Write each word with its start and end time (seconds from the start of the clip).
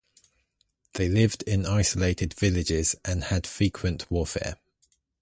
They 0.95 1.07
lived 1.07 1.43
in 1.43 1.67
isolated 1.67 2.33
villages 2.33 2.95
and 3.05 3.25
had 3.25 3.45
frequent 3.45 4.09
warfare. 4.09 4.55